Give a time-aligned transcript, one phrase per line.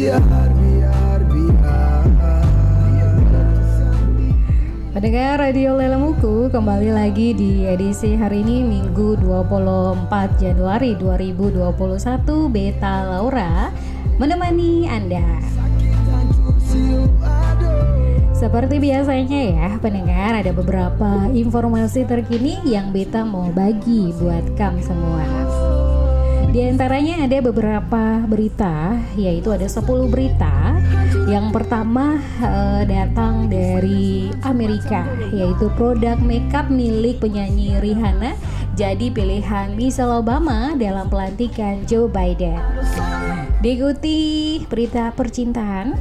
[0.00, 0.24] biar
[0.56, 1.20] biar
[4.96, 13.68] Pendengar Radio Lelemuku kembali lagi di edisi hari ini Minggu 24 Januari 2021 Beta Laura
[14.16, 15.24] menemani Anda.
[18.32, 25.49] Seperti biasanya ya pendengar ada beberapa informasi terkini yang Beta mau bagi buat kamu semua.
[26.50, 30.74] Di antaranya ada beberapa berita, yaitu ada 10 berita.
[31.30, 38.34] Yang pertama eh, datang dari Amerika, yaitu produk makeup milik penyanyi Rihanna
[38.74, 42.58] jadi pilihan Michelle Obama dalam pelantikan Joe Biden.
[43.60, 44.18] Diikuti
[44.66, 45.94] berita percintaan,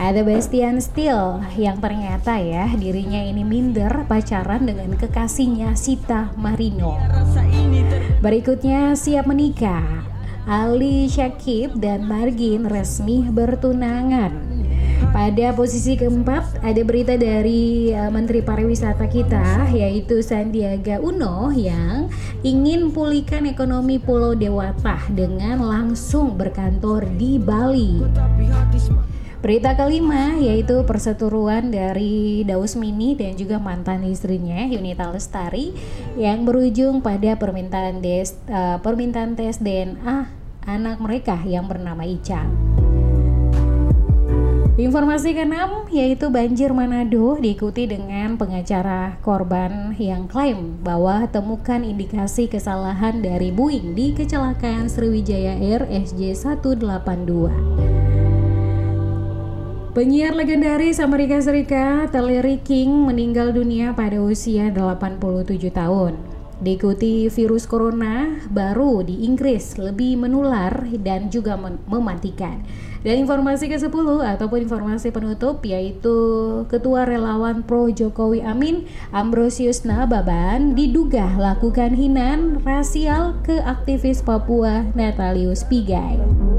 [0.00, 6.96] ada Bastian Steele yang ternyata ya dirinya ini minder pacaran dengan kekasihnya Sita Marino.
[8.24, 10.08] Berikutnya siap menikah.
[10.48, 14.32] Ali Syakib dan Margin resmi bertunangan.
[15.12, 22.08] Pada posisi keempat ada berita dari uh, Menteri Pariwisata kita yaitu Sandiaga Uno yang
[22.40, 28.00] ingin pulihkan ekonomi Pulau Dewata dengan langsung berkantor di Bali.
[29.40, 35.72] Berita kelima yaitu perseteruan dari Daus Mini dan juga mantan istrinya Yunita Lestari
[36.20, 40.28] yang berujung pada permintaan des, uh, permintaan tes DNA
[40.68, 42.44] anak mereka yang bernama Ica.
[44.76, 53.24] Informasi keenam yaitu banjir Manado diikuti dengan pengacara korban yang klaim bahwa temukan indikasi kesalahan
[53.24, 57.99] dari Boeing di kecelakaan Sriwijaya Air SJ182.
[59.90, 65.18] Penyiar legendaris Amerika Serikat, Larry King meninggal dunia pada usia 87
[65.66, 66.14] tahun.
[66.62, 71.58] Diikuti virus corona baru di Inggris lebih menular dan juga
[71.90, 72.62] mematikan.
[73.02, 74.06] Dan informasi ke-10
[74.38, 76.14] ataupun informasi penutup yaitu
[76.70, 85.66] Ketua Relawan Pro Jokowi Amin Ambrosius Nababan diduga lakukan hinan rasial ke aktivis Papua Natalius
[85.66, 86.49] Pigai.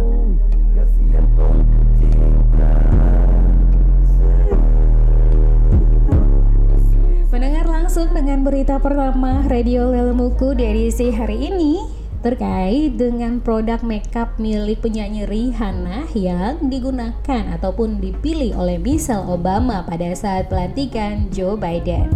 [8.21, 11.81] Dengan berita pertama Radio Lelemuku dari si hari ini
[12.21, 20.13] terkait dengan produk makeup milik penyanyi Rihanna yang digunakan ataupun dipilih oleh Michelle Obama pada
[20.13, 22.13] saat pelantikan Joe Biden.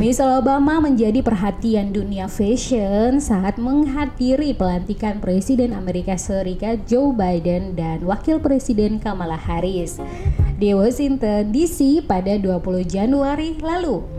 [0.00, 8.00] Michelle Obama menjadi perhatian dunia fashion saat menghadiri pelantikan Presiden Amerika Serikat Joe Biden dan
[8.00, 10.00] Wakil Presiden Kamala Harris
[10.56, 14.17] di Washington DC pada 20 Januari lalu.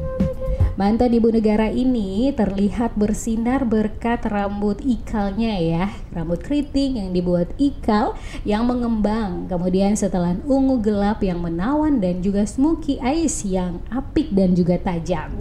[0.80, 8.16] Mantan ibu negara ini terlihat bersinar berkat rambut ikalnya ya, rambut keriting yang dibuat ikal
[8.48, 14.56] yang mengembang, kemudian setelan ungu gelap yang menawan dan juga smoky eyes yang apik dan
[14.56, 15.36] juga tajam.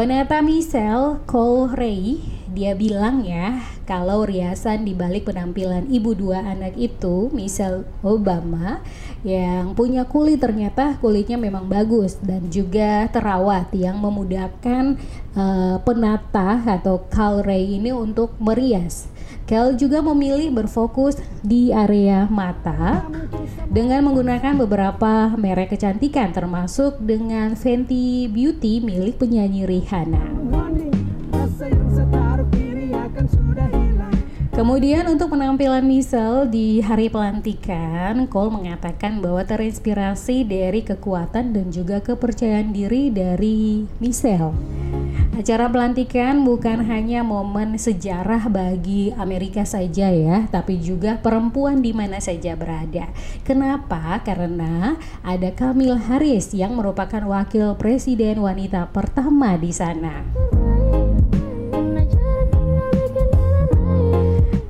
[0.00, 6.76] Penata Michelle Cole Ray dia bilang ya kalau riasan di balik penampilan ibu dua anak
[6.76, 8.84] itu Michelle Obama
[9.24, 15.00] yang punya kulit ternyata kulitnya memang bagus dan juga terawat yang memudahkan
[15.34, 19.08] uh, penata atau Cal Ray ini untuk merias.
[19.48, 23.06] Cal juga memilih berfokus di area mata
[23.66, 30.22] dengan menggunakan beberapa merek kecantikan termasuk dengan Fenty Beauty milik penyanyi Rihanna.
[34.52, 42.04] Kemudian untuk penampilan Michelle di hari pelantikan, Cole mengatakan bahwa terinspirasi dari kekuatan dan juga
[42.04, 44.52] kepercayaan diri dari Michelle.
[45.32, 52.20] Acara pelantikan bukan hanya momen sejarah bagi Amerika saja ya, tapi juga perempuan di mana
[52.20, 53.08] saja berada.
[53.48, 54.20] Kenapa?
[54.20, 60.51] Karena ada Kamil Harris yang merupakan wakil presiden wanita pertama di sana.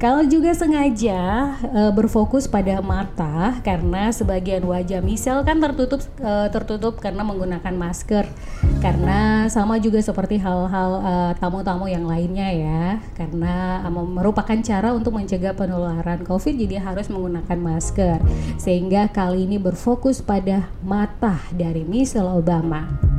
[0.03, 6.99] Kalau juga sengaja uh, berfokus pada mata karena sebagian wajah Michelle kan tertutup uh, tertutup
[6.99, 8.27] karena menggunakan masker.
[8.83, 12.99] Karena sama juga seperti hal-hal uh, tamu-tamu yang lainnya ya.
[13.15, 18.19] Karena uh, merupakan cara untuk mencegah penularan Covid jadi harus menggunakan masker.
[18.59, 23.12] Sehingga kali ini berfokus pada mata dari Michelle Obama.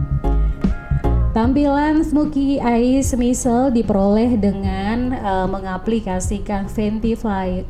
[1.33, 7.65] Tampilan Smoky Eyes Missile diperoleh dengan uh, mengaplikasikan Fenty Fly,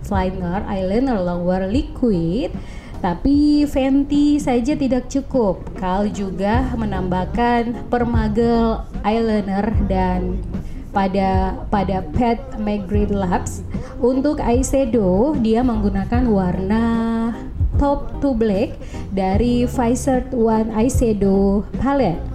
[0.68, 2.52] Eyeliner Longwear Liquid
[3.00, 5.64] tapi Fenty saja tidak cukup.
[5.80, 10.44] Kal juga menambahkan permagel eyeliner dan
[10.92, 13.64] pada pada Pat McGrath Labs.
[14.04, 16.86] Untuk eyeshadow dia menggunakan warna
[17.80, 18.76] top to black
[19.16, 22.33] dari Pfizer One Eyeshadow Palette.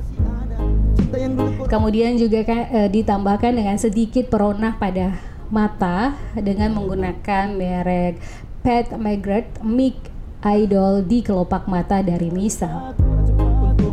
[1.68, 5.18] Kemudian juga eh, ditambahkan dengan sedikit peronah pada
[5.48, 8.20] mata dengan menggunakan merek
[8.60, 9.96] Pat McGrath Mic
[10.44, 12.28] Idol di kelopak mata dari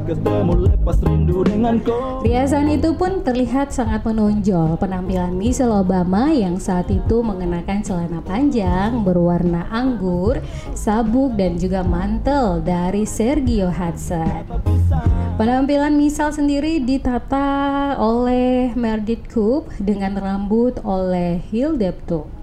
[0.06, 0.46] Misal.
[2.22, 9.02] Riasan itu pun terlihat sangat menonjol penampilan Michelle Obama yang saat itu mengenakan celana panjang
[9.02, 10.38] berwarna anggur,
[10.78, 14.46] sabuk dan juga mantel dari Sergio Hudson.
[15.42, 22.30] Penampilan Michelle sendiri ditata oleh Meredith Coop dengan rambut oleh Hildepto.
[22.30, 22.35] Sudah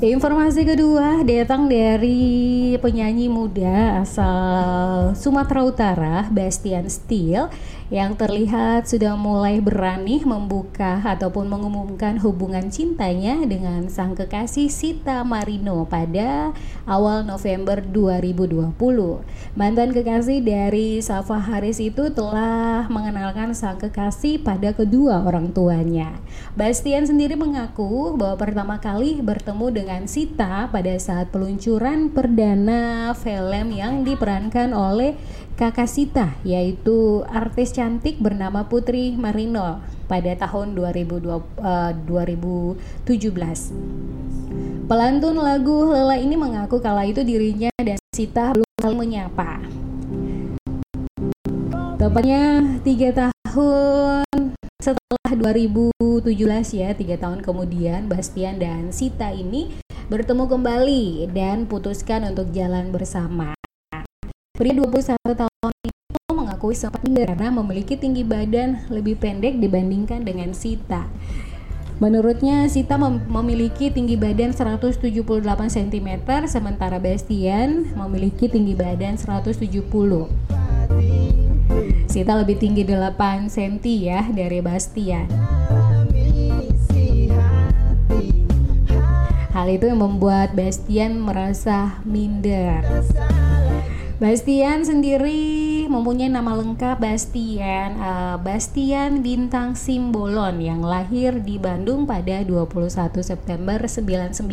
[0.00, 7.52] Informasi kedua datang dari penyanyi muda asal Sumatera Utara, Bastian Steel
[7.90, 15.82] yang terlihat sudah mulai berani membuka ataupun mengumumkan hubungan cintanya dengan sang kekasih Sita Marino
[15.90, 16.54] pada
[16.86, 18.78] awal November 2020.
[19.58, 26.14] Mantan kekasih dari Safa Haris itu telah mengenalkan sang kekasih pada kedua orang tuanya.
[26.54, 34.06] Bastian sendiri mengaku bahwa pertama kali bertemu dengan Sita pada saat peluncuran perdana film yang
[34.06, 35.18] diperankan oleh
[35.60, 41.20] kakak Sita yaitu artis cantik bernama Putri Marino pada tahun 2020,
[41.60, 44.88] uh, 2017.
[44.88, 49.60] Pelantun lagu Lela ini mengaku kala itu dirinya dan Sita belum saling menyapa.
[52.00, 56.24] Tepatnya tiga tahun setelah 2017
[56.72, 59.76] ya, tiga tahun kemudian Bastian dan Sita ini
[60.08, 63.59] bertemu kembali dan putuskan untuk jalan bersama.
[64.60, 70.52] Pria 21 tahun itu mengakui sempat minder karena memiliki tinggi badan lebih pendek dibandingkan dengan
[70.52, 71.08] Sita.
[71.96, 75.00] Menurutnya Sita mem memiliki tinggi badan 178
[75.64, 76.08] cm
[76.44, 79.64] sementara Bastian memiliki tinggi badan 170.
[82.04, 85.24] Sita lebih tinggi 8 cm ya dari Bastian.
[89.56, 92.84] Hal itu yang membuat Bastian merasa minder.
[94.20, 102.44] Bastian sendiri mempunyai nama lengkap Bastian uh, Bastian Bintang Simbolon yang lahir di Bandung pada
[102.44, 104.44] 21 September 99.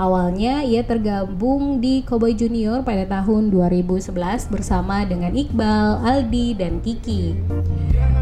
[0.00, 7.36] Awalnya ia tergabung di Cowboy Junior pada tahun 2011 bersama dengan Iqbal, Aldi, dan Kiki.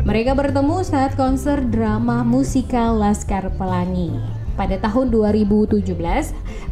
[0.02, 4.37] Mereka bertemu saat konser drama musikal Laskar Pelangi.
[4.58, 5.86] Pada tahun 2017,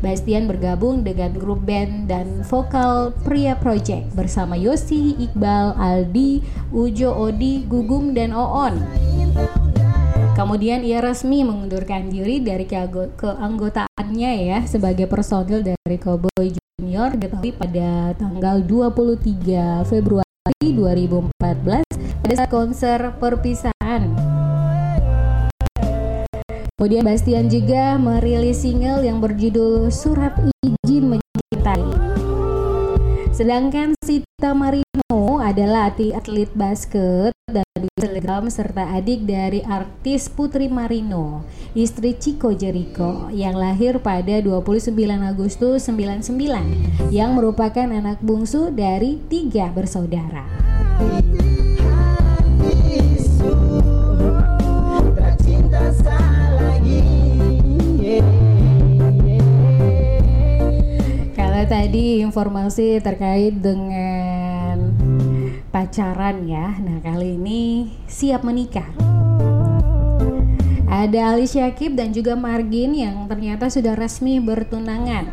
[0.03, 6.43] Bastian bergabung dengan grup band dan vokal Pria Project bersama Yosi, Iqbal, Aldi,
[6.75, 8.83] Ujo, Odi, Gugum, dan Oon.
[10.35, 18.13] Kemudian ia resmi mengundurkan diri dari keanggotaannya ya sebagai personil dari Cowboy Junior diketahui pada
[18.19, 20.27] tanggal 23 Februari
[20.61, 21.87] 2014
[22.21, 23.76] pada konser perpisahan
[26.77, 31.81] Kemudian Bastian juga merilis single yang berjudul Surat Izin Mencintai.
[33.33, 37.65] Sedangkan Sita Marino adalah atlet basket dan
[37.97, 44.93] telegram serta adik dari artis Putri Marino, istri Chico Jericho yang lahir pada 29
[45.25, 50.45] Agustus 99 yang merupakan anak bungsu dari tiga bersaudara.
[61.57, 64.93] Tadi informasi terkait dengan
[65.73, 68.85] pacaran ya, nah kali ini siap menikah.
[70.85, 75.33] Ada Ali Syakib dan juga Margin yang ternyata sudah resmi bertunangan.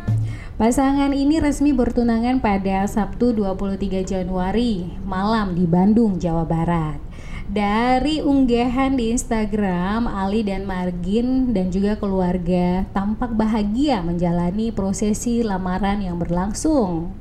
[0.56, 7.13] Pasangan ini resmi bertunangan pada Sabtu 23 Januari malam di Bandung, Jawa Barat.
[7.54, 16.02] Dari unggahan di Instagram, Ali dan Margin dan juga keluarga tampak bahagia menjalani prosesi lamaran
[16.02, 17.14] yang berlangsung.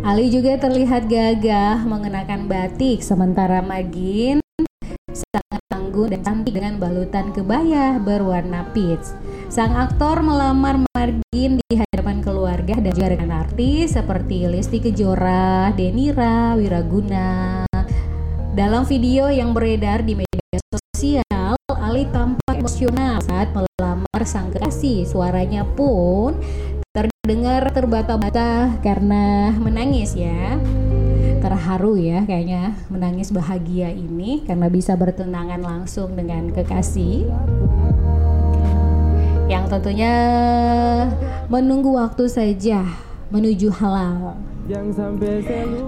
[0.00, 4.40] Ali juga terlihat gagah mengenakan batik sementara Margin
[5.12, 9.04] sangat tangguh dan cantik dengan balutan kebaya berwarna peach.
[9.52, 11.87] Sang aktor melamar Margin di
[12.68, 17.64] keluarga dan juga dengan artis seperti Lesti Kejora, Denira, Wiraguna.
[18.52, 25.08] Dalam video yang beredar di media sosial, Ali tampak emosional saat melamar sang kekasih.
[25.08, 26.36] Suaranya pun
[26.92, 30.60] terdengar terbata-bata karena menangis ya.
[31.40, 37.32] Terharu ya kayaknya menangis bahagia ini karena bisa bertunangan langsung dengan kekasih.
[39.48, 40.14] Yang tentunya
[41.48, 42.84] menunggu waktu saja
[43.32, 44.36] menuju halal.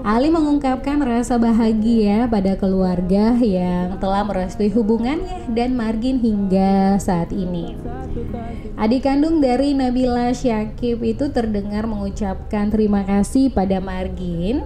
[0.01, 7.77] Ali mengungkapkan rasa bahagia pada keluarga yang telah merestui hubungannya dan Margin hingga saat ini.
[8.81, 14.65] Adik kandung dari Nabila Syakib itu terdengar mengucapkan terima kasih pada Margin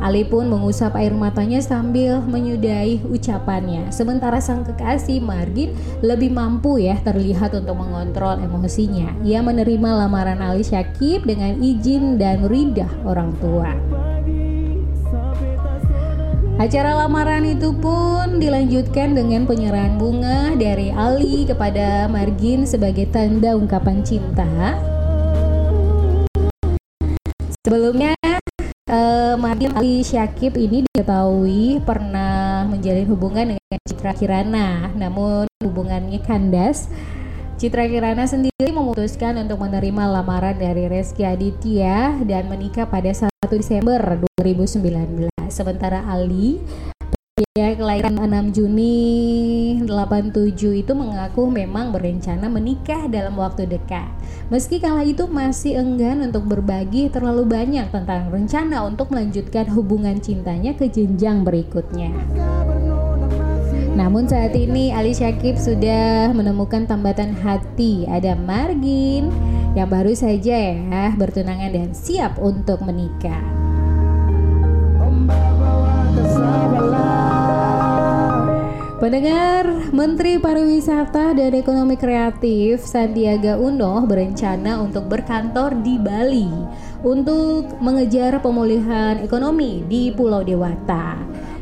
[0.00, 3.88] Ali pun mengusap air matanya sambil menyudahi ucapannya.
[3.88, 5.72] Sementara sang kekasih Margin
[6.04, 9.16] lebih mampu ya terlihat untuk mengontrol emosinya.
[9.24, 13.72] Ia menerima lamaran Ali Syakib dengan izin dan ridah orang tua.
[16.56, 24.00] Acara lamaran itu pun dilanjutkan dengan penyerahan bunga dari Ali kepada Margin sebagai tanda ungkapan
[24.00, 24.48] cinta.
[27.60, 28.16] Sebelumnya
[28.86, 36.86] Uh, Martin Ali Syakib ini diketahui pernah menjalin hubungan dengan Citra Kirana, namun hubungannya kandas.
[37.58, 43.26] Citra Kirana sendiri memutuskan untuk menerima lamaran dari Reski Aditya dan menikah pada 1
[43.58, 45.34] Desember 2019.
[45.50, 46.62] Sementara Ali
[47.52, 48.96] Ya, kelahiran 6 Juni
[49.84, 54.08] 87 itu mengaku memang berencana menikah dalam waktu dekat.
[54.48, 60.72] Meski kala itu masih enggan untuk berbagi terlalu banyak tentang rencana untuk melanjutkan hubungan cintanya
[60.72, 62.08] ke jenjang berikutnya.
[64.00, 69.28] Namun saat ini Ali Syakib sudah menemukan tambatan hati ada Margin
[69.76, 73.65] yang baru saja ya bertunangan dan siap untuk menikah.
[78.96, 86.48] Pendengar, Menteri Pariwisata dan Ekonomi Kreatif Sandiaga Uno berencana untuk berkantor di Bali
[87.04, 91.12] untuk mengejar pemulihan ekonomi di Pulau Dewata.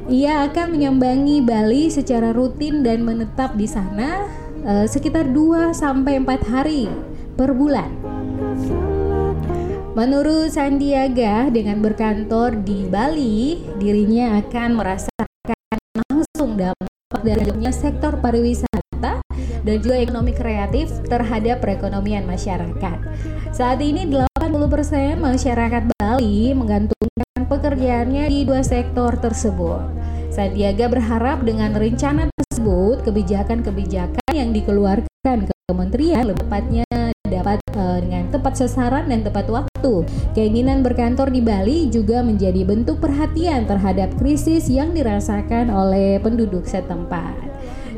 [0.06, 4.30] Ia akan menyambangi Bali secara rutin dan menetap di sana
[4.62, 6.86] uh, sekitar 2 sampai 4 hari
[7.34, 7.90] per bulan.
[9.98, 15.26] Menurut Sandiaga, dengan berkantor di Bali, dirinya akan merasakan
[15.98, 19.22] langsung dampak dalamnya sektor pariwisata
[19.64, 22.98] dan juga ekonomi kreatif terhadap perekonomian masyarakat.
[23.54, 29.82] Saat ini 80% masyarakat Bali menggantungkan pekerjaannya di dua sektor tersebut.
[30.34, 36.83] Sandiaga berharap dengan rencana tersebut kebijakan-kebijakan yang dikeluarkan ke kementerian tepatnya
[37.44, 40.08] dapat uh, dengan tepat sasaran dan tepat waktu.
[40.32, 47.36] Keinginan berkantor di Bali juga menjadi bentuk perhatian terhadap krisis yang dirasakan oleh penduduk setempat.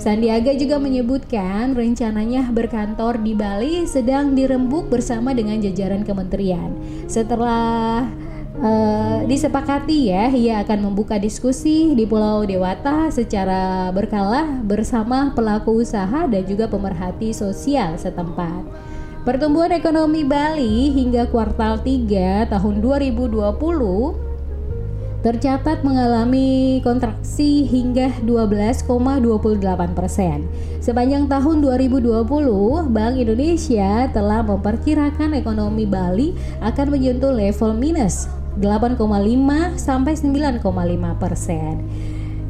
[0.03, 6.75] Sandiaga juga menyebutkan rencananya berkantor di Bali sedang dirembuk bersama dengan jajaran kementerian.
[7.07, 8.03] Setelah
[8.59, 16.27] uh, disepakati ya, ia akan membuka diskusi di Pulau Dewata secara berkala bersama pelaku usaha
[16.27, 18.96] dan juga pemerhati sosial setempat.
[19.27, 23.43] Pertumbuhan ekonomi Bali hingga kuartal 3 tahun 2020
[25.19, 28.87] tercatat mengalami kontraksi hingga 12,28
[29.99, 30.47] persen.
[30.79, 32.23] Sepanjang tahun 2020,
[32.95, 36.31] Bank Indonesia telah memperkirakan ekonomi Bali
[36.63, 38.31] akan menyentuh level minus
[38.63, 38.95] 8,5
[39.75, 40.63] sampai 9,5
[41.19, 41.83] persen.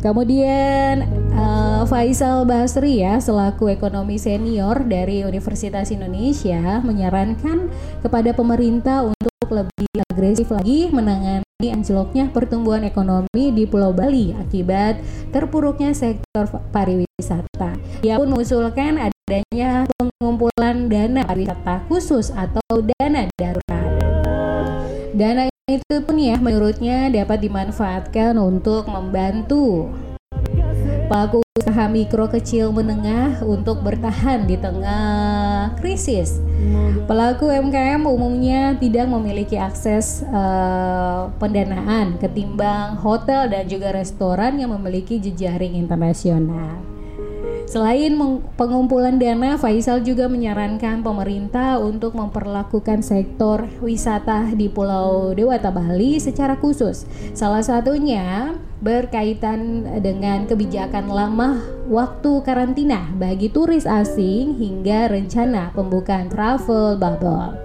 [0.05, 7.73] Kemudian uh, Faisal Basri ya selaku ekonomi senior dari Universitas Indonesia menyarankan
[8.05, 15.01] kepada pemerintah untuk lebih agresif lagi menangani anjloknya pertumbuhan ekonomi di Pulau Bali akibat
[15.33, 17.79] terpuruknya sektor pariwisata.
[18.05, 23.91] Ia pun mengusulkan adanya pengumpulan dana pariwisata khusus atau dana darurat.
[25.17, 29.91] Dana itu pun ya menurutnya dapat dimanfaatkan untuk membantu
[31.11, 36.39] pelaku usaha mikro kecil menengah untuk bertahan di tengah krisis.
[37.11, 45.19] Pelaku UMKM umumnya tidak memiliki akses uh, pendanaan ketimbang hotel dan juga restoran yang memiliki
[45.19, 46.96] jejaring internasional.
[47.67, 48.15] Selain
[48.55, 56.55] pengumpulan dana, Faisal juga menyarankan pemerintah untuk memperlakukan sektor wisata di Pulau Dewata Bali secara
[56.55, 57.11] khusus.
[57.35, 61.59] Salah satunya berkaitan dengan kebijakan lama
[61.91, 67.59] waktu karantina bagi turis asing hingga rencana pembukaan travel bubble.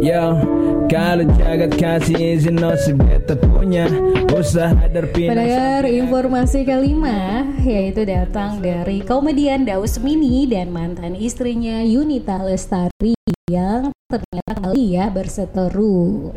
[0.00, 0.59] Yeah
[0.90, 3.86] Kalau jagat kasih izin no si beta punya
[4.34, 12.42] Usaha terpindah Pendengar informasi kelima yaitu datang dari komedian Daus Mini dan mantan istrinya Yunita
[12.42, 13.14] Lestari
[13.46, 16.34] yang ternyata kembali ya berseteru.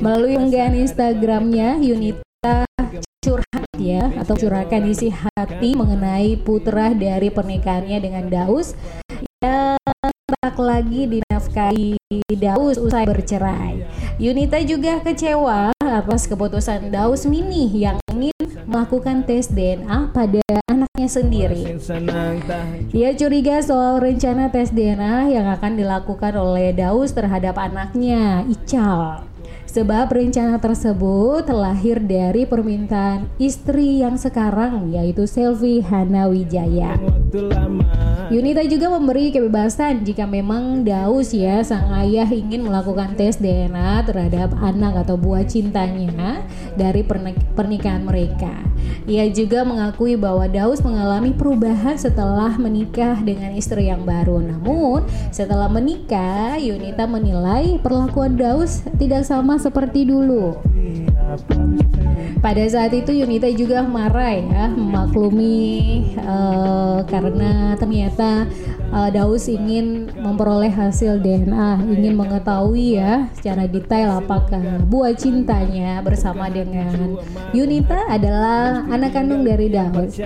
[0.00, 2.64] Melalui unggahan Instagramnya, Yunita
[3.22, 8.74] curhat ya atau curahkan isi hati mengenai putra dari pernikahannya dengan Daus
[10.58, 11.96] lagi dinafkahi
[12.36, 13.84] Daus usai bercerai.
[14.18, 18.32] Yunita juga kecewa atas keputusan Daus Mini yang ingin
[18.64, 21.62] melakukan tes DNA pada anaknya sendiri.
[21.76, 28.44] Senang tahan Ia curiga soal rencana tes DNA yang akan dilakukan oleh Daus terhadap anaknya,
[28.48, 29.28] Ical.
[29.72, 37.00] Sebab rencana tersebut lahir dari permintaan istri yang sekarang yaitu Selvi Hana Wijaya.
[38.28, 44.52] Yunita juga memberi kebebasan jika memang Daus ya sang ayah ingin melakukan tes DNA terhadap
[44.60, 46.44] anak atau buah cintanya
[46.76, 48.52] dari pernik- pernikahan mereka.
[49.08, 54.38] Ia juga mengakui bahwa Daus mengalami perubahan setelah menikah dengan istri yang baru.
[54.38, 55.02] Namun
[55.34, 60.58] setelah menikah, Yunita menilai perlakuan Daus tidak sama seperti dulu.
[62.42, 65.70] Pada saat itu Yunita juga marah ya memaklumi
[66.18, 68.50] eh, karena ternyata
[68.90, 76.50] eh, Daus ingin memperoleh hasil DNA, ingin mengetahui ya secara detail apakah buah cintanya bersama
[76.50, 77.16] dengan
[77.54, 80.18] Yunita adalah anak kandung dari Daus.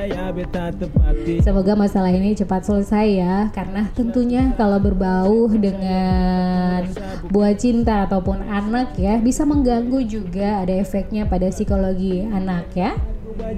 [1.45, 6.88] Semoga masalah ini cepat selesai ya Karena tentunya kalau berbau dengan
[7.28, 12.95] buah cinta ataupun anak ya Bisa mengganggu juga ada efeknya pada psikologi anak ya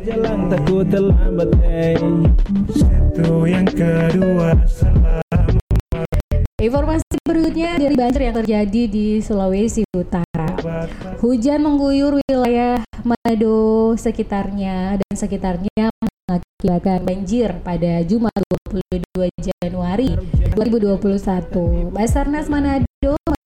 [0.01, 2.01] Jalan takut terlambat hey.
[3.13, 5.21] Itu yang kedua salah
[6.57, 10.57] Informasi berikutnya dari banjir yang terjadi di Sulawesi Utara
[11.21, 18.33] Hujan mengguyur wilayah Manado sekitarnya dan sekitarnya mengakibatkan banjir pada Jumat
[18.73, 20.17] 22 Januari
[20.57, 21.93] 2021.
[21.93, 23.38] Basarnas Manado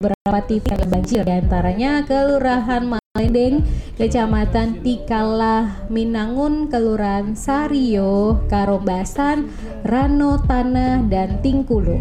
[0.00, 3.68] beberapa titik yang banjir di antaranya Kelurahan Malendeng,
[4.00, 9.52] Kecamatan Tikala, Minangun, Kelurahan Sario, Karombasan,
[9.84, 12.00] Rano Tanah, dan Tingkulu.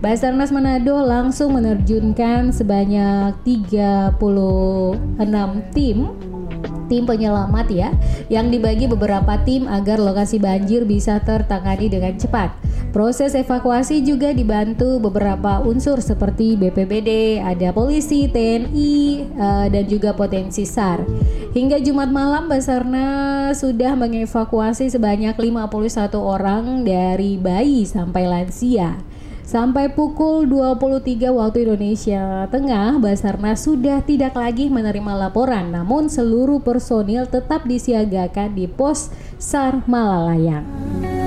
[0.00, 4.16] Basarnas Manado langsung menerjunkan sebanyak 36
[5.76, 6.08] tim
[6.90, 7.94] tim penyelamat ya
[8.26, 12.50] yang dibagi beberapa tim agar lokasi banjir bisa tertangani dengan cepat.
[12.90, 18.94] Proses evakuasi juga dibantu beberapa unsur seperti BPBD, ada polisi, TNI,
[19.30, 21.06] eh, dan juga potensi SAR.
[21.54, 28.98] Hingga Jumat malam Basarnas sudah mengevakuasi sebanyak 51 orang dari bayi sampai lansia.
[29.46, 37.26] Sampai pukul 23 waktu Indonesia Tengah, Basarnas sudah tidak lagi menerima laporan, namun seluruh personil
[37.26, 41.19] tetap disiagakan di pos SAR Malalayang.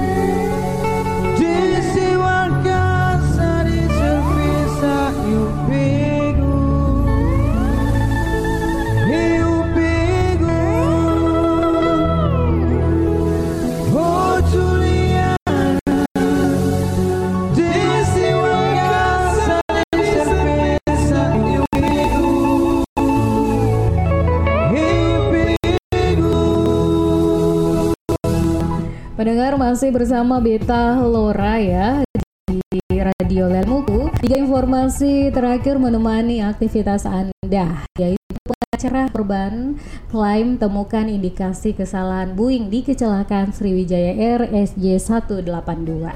[29.24, 32.04] Pendengar masih bersama Beta Lora ya
[32.44, 34.12] di Radio Lemuku.
[34.20, 39.80] Tiga informasi terakhir menemani aktivitas Anda yaitu pengacara korban
[40.12, 46.12] klaim temukan indikasi kesalahan Boeing di kecelakaan Sriwijaya Air SJ182.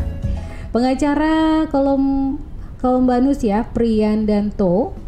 [0.75, 2.35] Pengacara Kolom
[2.83, 5.06] Kolombanus ya Prian Danto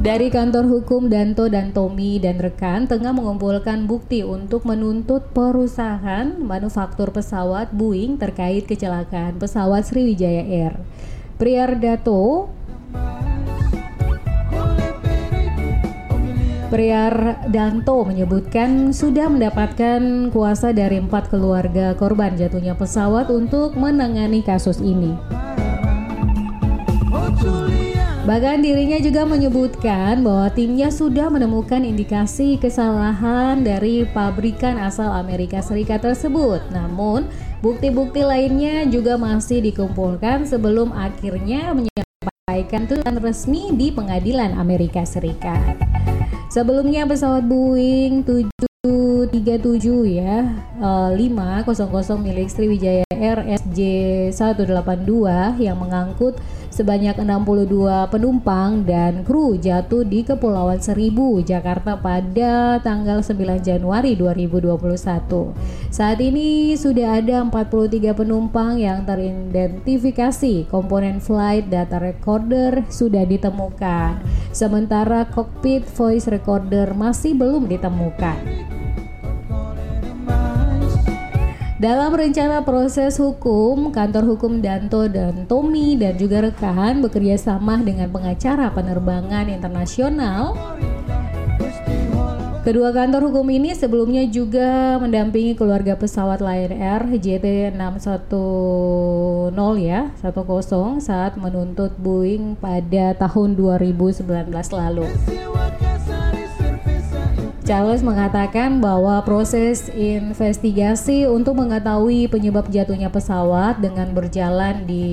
[0.00, 7.12] dari kantor hukum Danto dan Tommy dan rekan tengah mengumpulkan bukti untuk menuntut perusahaan manufaktur
[7.12, 10.80] pesawat Boeing terkait kecelakaan pesawat Sriwijaya Air.
[11.36, 12.48] Priardato
[16.72, 24.80] Priar Danto menyebutkan sudah mendapatkan kuasa dari empat keluarga korban jatuhnya pesawat untuk menangani kasus
[24.80, 25.12] ini.
[28.30, 35.98] Bahkan dirinya juga menyebutkan bahwa timnya sudah menemukan indikasi kesalahan dari pabrikan asal Amerika Serikat
[35.98, 36.62] tersebut.
[36.70, 37.26] Namun,
[37.58, 45.74] bukti-bukti lainnya juga masih dikumpulkan sebelum akhirnya menyampaikan tuntutan resmi di pengadilan Amerika Serikat.
[46.54, 48.69] Sebelumnya pesawat Boeing 7
[49.28, 50.48] 737 ya
[50.80, 51.66] uh, 500
[52.16, 53.78] milik Sriwijaya RSJ
[54.32, 56.40] 182 yang mengangkut
[56.72, 64.80] sebanyak 62 penumpang dan kru jatuh di Kepulauan Seribu, Jakarta pada tanggal 9 Januari 2021.
[65.92, 70.70] Saat ini sudah ada 43 penumpang yang teridentifikasi.
[70.72, 74.22] Komponen flight data recorder sudah ditemukan.
[74.54, 78.70] Sementara cockpit voice recorder masih belum ditemukan.
[81.80, 88.12] Dalam rencana proses hukum, kantor hukum Danto dan Tommy dan juga rekan bekerja sama dengan
[88.12, 90.52] pengacara penerbangan internasional.
[92.60, 101.40] Kedua kantor hukum ini sebelumnya juga mendampingi keluarga pesawat Lion Air JT610 ya, 10 saat
[101.40, 105.08] menuntut Boeing pada tahun 2019 lalu.
[107.60, 115.04] Charles mengatakan bahwa proses investigasi untuk mengetahui penyebab jatuhnya pesawat dengan berjalan di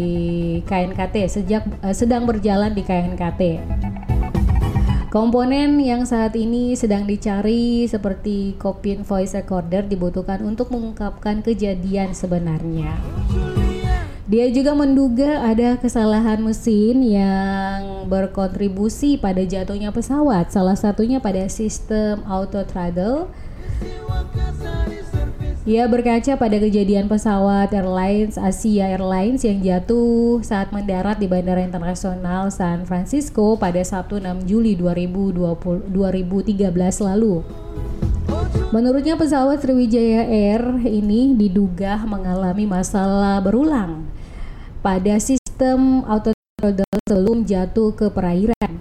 [0.64, 3.42] KNKT sejak uh, sedang berjalan di KNKT.
[5.08, 12.92] Komponen yang saat ini sedang dicari seperti cockpit voice recorder dibutuhkan untuk mengungkapkan kejadian sebenarnya.
[14.28, 22.20] Dia juga menduga ada kesalahan mesin yang berkontribusi pada jatuhnya pesawat, salah satunya pada sistem
[22.28, 23.32] auto throttle.
[25.64, 32.52] Ia berkaca pada kejadian pesawat Airlines Asia Airlines yang jatuh saat mendarat di Bandara Internasional
[32.52, 36.68] San Francisco pada Sabtu 6 Juli 2020, 2013
[37.00, 37.67] lalu.
[38.68, 44.08] Menurutnya pesawat Sriwijaya Air ini diduga mengalami masalah berulang
[44.84, 48.72] pada sistem autothrottle sebelum jatuh ke perairan.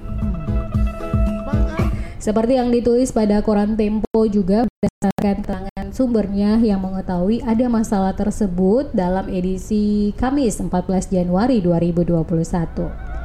[2.19, 8.91] Seperti yang ditulis pada koran Tempo juga berdasarkan tangan sumbernya yang mengetahui ada masalah tersebut
[8.91, 13.16] dalam edisi Kamis 14 Januari 2021.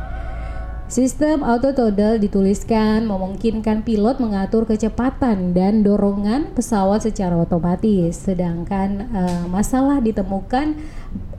[0.91, 9.47] Sistem auto throttle dituliskan memungkinkan pilot mengatur kecepatan dan dorongan pesawat secara otomatis, sedangkan uh,
[9.47, 10.75] masalah ditemukan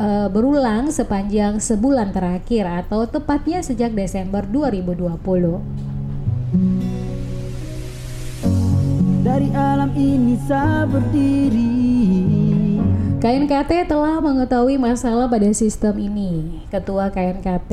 [0.01, 5.21] uh, berulang sepanjang sebulan terakhir atau tepatnya sejak Desember 2020.
[9.21, 11.77] Dari alam ini saya berdiri
[13.21, 16.65] KNKT telah mengetahui masalah pada sistem ini.
[16.73, 17.71] Ketua KNKT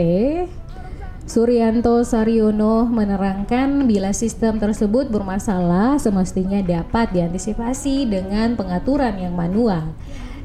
[1.29, 9.93] Suryanto Saryono menerangkan bila sistem tersebut bermasalah semestinya dapat diantisipasi dengan pengaturan yang manual.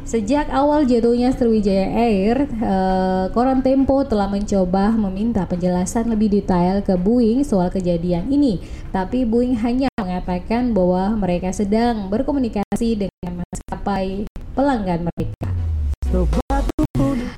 [0.05, 7.01] Sejak awal jatuhnya Sriwijaya Air, eh, Koran Tempo telah mencoba meminta penjelasan lebih detail ke
[7.01, 8.61] Boeing soal kejadian ini,
[8.93, 15.49] tapi Boeing hanya mengatakan bahwa mereka sedang berkomunikasi dengan maskapai pelanggan mereka.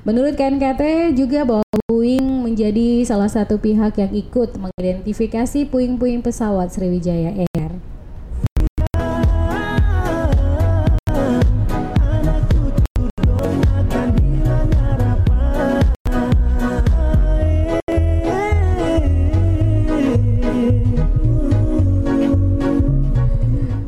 [0.07, 7.43] Menurut KNKT juga bahwa Boeing menjadi salah satu pihak yang ikut mengidentifikasi puing-puing pesawat Sriwijaya
[7.43, 7.66] Air.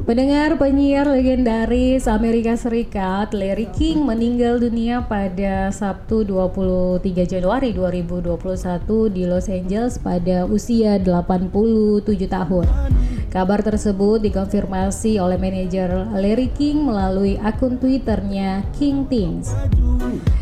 [0.10, 8.42] Pendengar penyiar legendaris Amerika Serikat Larry King meninggal dunia pada Sabtu 23 Januari 2021
[9.14, 12.66] di Los Angeles pada usia 87 tahun.
[13.30, 19.54] Kabar tersebut dikonfirmasi oleh manajer Larry King melalui akun Twitternya King Things.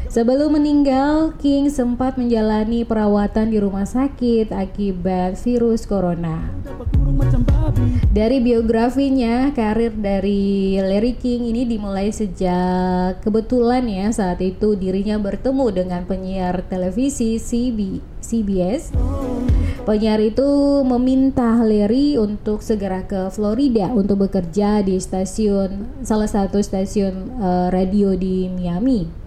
[0.07, 6.55] Sebelum meninggal, King sempat menjalani perawatan di rumah sakit akibat virus corona.
[8.17, 15.65] Dari biografinya, karir dari Larry King ini dimulai sejak kebetulan ya saat itu dirinya bertemu
[15.69, 18.95] dengan penyiar televisi CB, CBS.
[19.85, 27.39] Penyiar itu meminta Larry untuk segera ke Florida untuk bekerja di stasiun salah satu stasiun
[27.39, 29.26] uh, radio di Miami.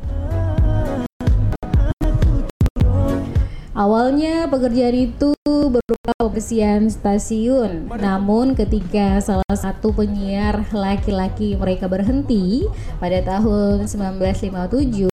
[3.91, 12.71] Awalnya pekerjaan itu berupa pembersihan stasiun, namun ketika salah satu penyiar laki-laki mereka berhenti
[13.03, 15.11] pada tahun 1957,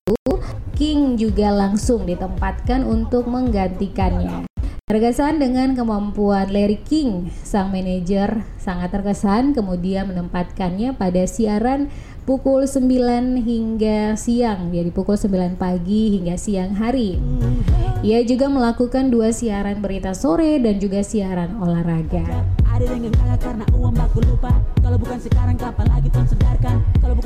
[0.78, 4.46] King juga langsung ditempatkan untuk menggantikannya.
[4.86, 11.90] Terkesan dengan kemampuan Larry King, sang manajer sangat terkesan kemudian menempatkannya pada siaran
[12.28, 17.16] pukul 9 hingga siang, jadi pukul 9 pagi hingga siang hari.
[18.04, 22.28] Ia juga melakukan dua siaran berita sore dan juga siaran olahraga.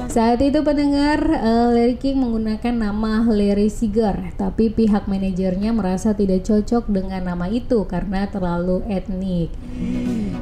[0.07, 6.47] Saat itu pendengar uh, Larry King menggunakan nama Larry Seeger, tapi pihak manajernya merasa tidak
[6.47, 9.51] cocok dengan nama itu karena terlalu etnik.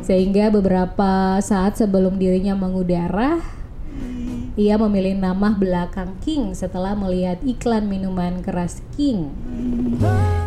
[0.04, 3.59] Sehingga beberapa saat sebelum dirinya mengudara,
[4.60, 9.32] ia memilih nama belakang King setelah melihat iklan minuman keras King.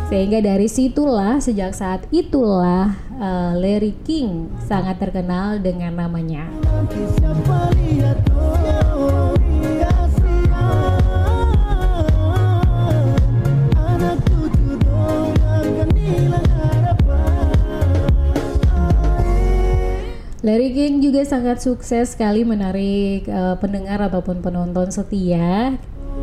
[0.06, 6.46] Sehingga dari situlah sejak saat itulah uh, Larry King sangat terkenal dengan namanya.
[20.54, 25.74] Larry King juga sangat sukses sekali menarik uh, pendengar ataupun penonton setia.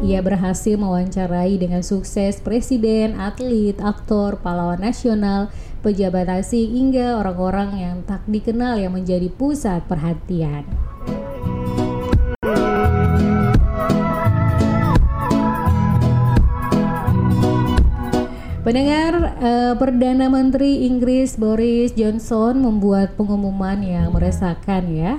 [0.08, 5.52] Ia berhasil mewawancarai dengan sukses presiden, atlet, aktor, pahlawan nasional,
[5.84, 10.64] pejabat asing hingga orang-orang yang tak dikenal yang menjadi pusat perhatian.
[18.62, 25.18] Pendengar, eh, Perdana Menteri Inggris Boris Johnson membuat pengumuman yang meresahkan ya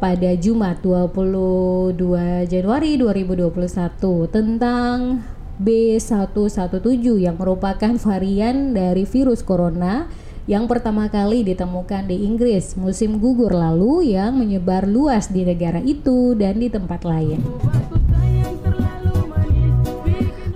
[0.00, 5.20] pada Jumat 22 Januari 2021 tentang
[5.60, 10.08] B117 yang merupakan varian dari virus corona
[10.48, 16.32] yang pertama kali ditemukan di Inggris musim gugur lalu yang menyebar luas di negara itu
[16.32, 17.44] dan di tempat lain.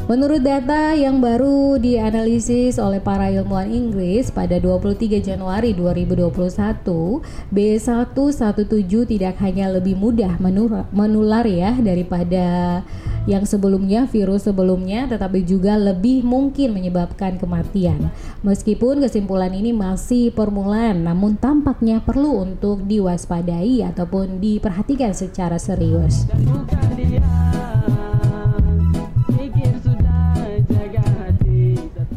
[0.05, 9.41] Menurut data yang baru dianalisis oleh para ilmuwan Inggris pada 23 Januari 2021, B117 tidak
[9.41, 10.37] hanya lebih mudah
[10.93, 12.85] menular ya daripada
[13.25, 18.13] yang sebelumnya virus sebelumnya tetapi juga lebih mungkin menyebabkan kematian.
[18.45, 26.29] Meskipun kesimpulan ini masih permulaan namun tampaknya perlu untuk diwaspadai ataupun diperhatikan secara serius.
[26.29, 27.25] Dan bukan dia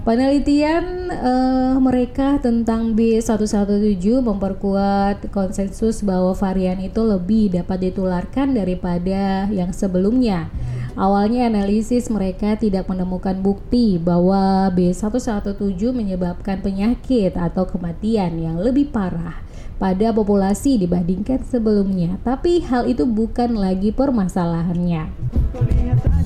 [0.08, 9.76] Penelitian eh, mereka tentang B117 memperkuat konsensus bahwa varian itu lebih dapat ditularkan daripada yang
[9.76, 10.48] sebelumnya.
[10.96, 19.44] Awalnya analisis mereka tidak menemukan bukti bahwa B117 menyebabkan penyakit atau kematian yang lebih parah
[19.76, 22.16] pada populasi dibandingkan sebelumnya.
[22.24, 25.12] Tapi hal itu bukan lagi permasalahannya.
[25.52, 26.17] Kau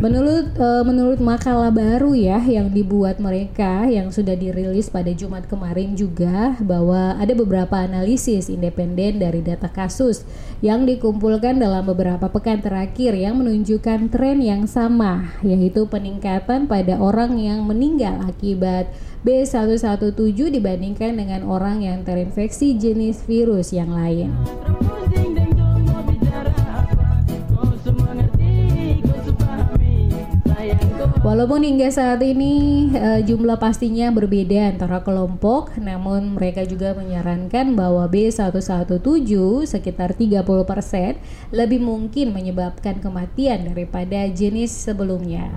[0.00, 5.92] Menurut eh, menurut makalah baru ya yang dibuat mereka yang sudah dirilis pada Jumat kemarin
[5.94, 10.24] juga bahwa ada beberapa analisis independen dari data kasus
[10.64, 17.36] yang dikumpulkan dalam beberapa pekan terakhir yang menunjukkan tren yang sama yaitu peningkatan pada orang
[17.36, 18.88] yang meninggal akibat
[19.20, 20.16] B117
[20.48, 24.32] dibandingkan dengan orang yang terinfeksi jenis virus yang lain.
[31.30, 38.02] Walaupun hingga saat ini eh, jumlah pastinya berbeda antara kelompok, namun mereka juga menyarankan bahwa
[38.10, 38.98] B117
[39.62, 40.42] sekitar 30%
[41.54, 45.54] lebih mungkin menyebabkan kematian daripada jenis sebelumnya.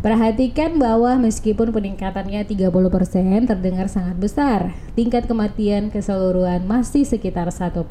[0.00, 7.84] Perhatikan bahwa meskipun peningkatannya 30% terdengar sangat besar, tingkat kematian keseluruhan masih sekitar 1%.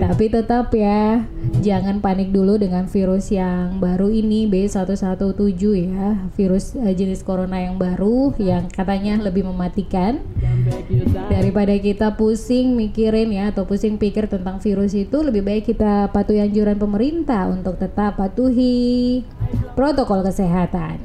[0.00, 1.28] Tapi tetap ya,
[1.60, 7.76] jangan panik dulu dengan virus yang baru ini B117 ya, virus eh, jenis corona yang
[7.76, 10.24] baru yang katanya lebih mematikan.
[11.28, 16.40] Daripada kita pusing mikirin ya atau pusing pikir tentang virus itu, lebih baik kita patuhi
[16.40, 19.22] anjuran pemerintah untuk tetap patuhi
[19.76, 20.98] protokol kesehatan.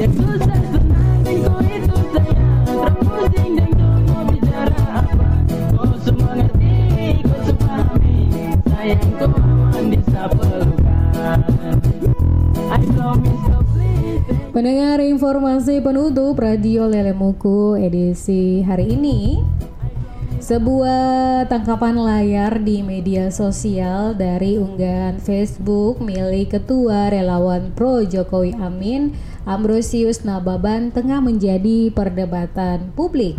[0.00, 0.59] Yes,
[14.50, 19.38] Pendengar informasi penutup Radio Lelemuku edisi hari ini
[20.42, 29.14] sebuah tangkapan layar di media sosial dari unggahan Facebook milik Ketua Relawan Pro Jokowi Amin
[29.46, 33.38] Ambrosius Nababan tengah menjadi perdebatan publik.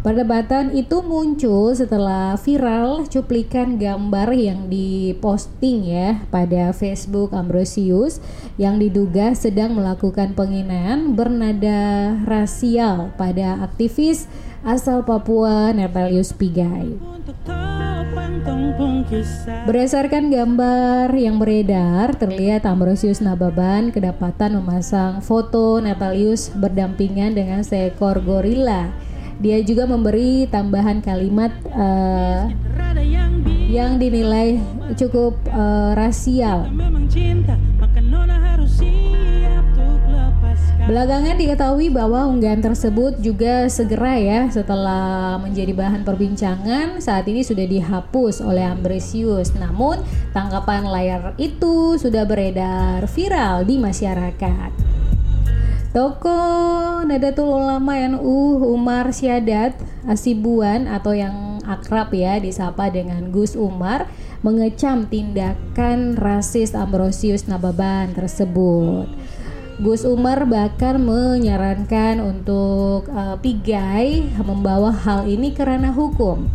[0.00, 8.16] Perdebatan itu muncul setelah viral cuplikan gambar yang diposting ya pada Facebook Ambrosius
[8.56, 14.24] yang diduga sedang melakukan penghinaan bernada rasial pada aktivis
[14.64, 16.96] asal Papua Nepalius Pigai.
[19.68, 29.09] Berdasarkan gambar yang beredar, terlihat Ambrosius Nababan kedapatan memasang foto Natalius berdampingan dengan seekor gorila.
[29.40, 33.00] Dia juga memberi tambahan kalimat Rada
[33.70, 34.60] yang dinilai
[34.98, 36.68] cukup eh, rasial.
[40.90, 47.62] Belakangan diketahui bahwa unggahan tersebut juga segera ya setelah menjadi bahan perbincangan saat ini sudah
[47.62, 49.54] dihapus oleh Ambrosius.
[49.54, 50.02] Namun
[50.34, 54.99] tangkapan layar itu sudah beredar viral di masyarakat.
[55.90, 59.74] Tokoh Nadatul Ulama NU Umar Syadat
[60.06, 64.06] Asibuan atau yang akrab ya disapa dengan Gus Umar
[64.46, 69.10] mengecam tindakan rasis Ambrosius Nababan tersebut.
[69.82, 76.46] Gus Umar bahkan menyarankan untuk eh, Pigai membawa hal ini ke ranah hukum.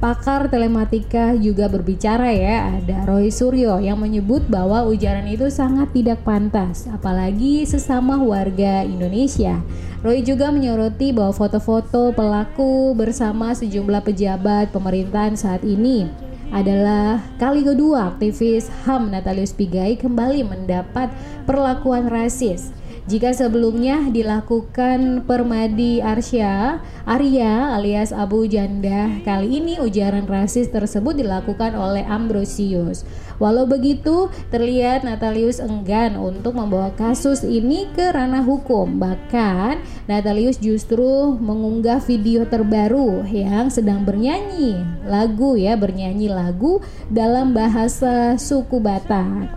[0.00, 6.24] Pakar telematika juga berbicara ya, ada Roy Suryo yang menyebut bahwa ujaran itu sangat tidak
[6.24, 9.60] pantas, apalagi sesama warga Indonesia.
[10.00, 16.08] Roy juga menyoroti bahwa foto-foto pelaku bersama sejumlah pejabat pemerintahan saat ini
[16.48, 21.12] adalah kali kedua aktivis HAM Natalius Pigai kembali mendapat
[21.44, 22.72] perlakuan rasis.
[23.08, 31.72] Jika sebelumnya dilakukan Permadi Arsya, Arya alias Abu Janda, kali ini ujaran rasis tersebut dilakukan
[31.72, 33.08] oleh Ambrosius.
[33.40, 39.00] Walau begitu, terlihat Natalius enggan untuk membawa kasus ini ke ranah hukum.
[39.00, 44.76] Bahkan, Natalius justru mengunggah video terbaru yang sedang bernyanyi
[45.08, 49.56] lagu ya, bernyanyi lagu dalam bahasa suku Batak.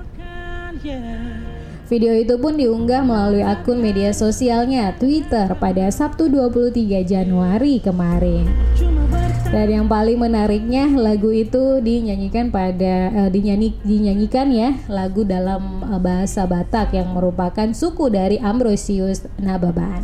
[0.84, 1.43] yeah.
[1.94, 8.50] Video itu pun diunggah melalui akun media sosialnya Twitter pada Sabtu 23 Januari kemarin.
[9.54, 16.02] Dan yang paling menariknya lagu itu dinyanyikan pada eh, dinyanyi dinyanyikan ya lagu dalam eh,
[16.02, 20.02] bahasa Batak yang merupakan suku dari Ambrosius Nababan.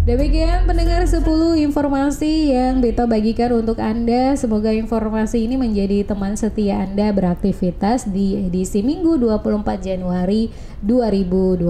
[0.00, 1.20] Demikian pendengar 10
[1.60, 4.32] informasi yang Beta bagikan untuk Anda.
[4.32, 10.48] Semoga informasi ini menjadi teman setia Anda beraktivitas di edisi Minggu 24 Januari
[10.80, 11.68] 2021.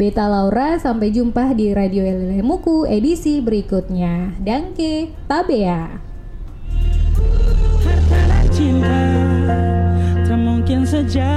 [0.00, 4.32] Beta Laura, sampai jumpa di Radio Elemuku edisi berikutnya.
[4.40, 6.00] Dangke, tabea.
[7.84, 8.96] harta dan cinta
[10.24, 11.28] Tak mungkin saja